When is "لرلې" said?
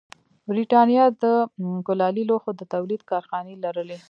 3.63-3.97